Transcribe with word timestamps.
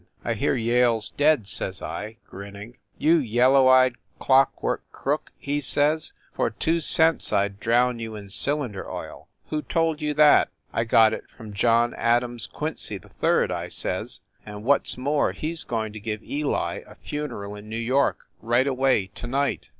"I 0.25 0.33
hear 0.33 0.55
Yale 0.55 0.97
s 0.97 1.11
dead!" 1.11 1.45
says 1.47 1.79
I, 1.79 2.17
grinning. 2.27 2.79
"You 2.97 3.17
yellow 3.17 3.67
eyed 3.67 3.97
clockwork 4.17 4.81
crook," 4.91 5.31
he 5.37 5.61
says, 5.61 6.11
WYCHERLEY 6.35 6.49
COURT 6.49 6.59
249 6.59 6.59
"for 6.59 6.59
two 6.59 6.79
cents 7.19 7.31
I 7.33 7.47
d 7.49 7.55
drown 7.59 7.99
you 7.99 8.15
in 8.15 8.31
cylinder 8.31 8.89
oil! 8.89 9.27
Who 9.51 9.61
told 9.61 10.01
you 10.01 10.15
that?" 10.15 10.49
"I 10.73 10.85
got 10.85 11.13
it 11.13 11.25
from 11.37 11.53
John 11.53 11.93
Adams 11.93 12.47
Quincy 12.47 12.97
3d/ 12.97 13.51
I 13.51 13.69
says 13.69 14.21
"and 14.43 14.63
what 14.63 14.87
s 14.87 14.97
more, 14.97 15.33
he 15.33 15.51
s 15.51 15.63
going 15.63 15.93
to 15.93 15.99
give 15.99 16.23
Eli 16.23 16.77
a 16.87 16.95
funeral 16.95 17.53
in 17.53 17.69
New 17.69 17.77
York 17.77 18.27
right 18.41 18.65
away 18.65 19.11
to 19.13 19.27
night!" 19.27 19.69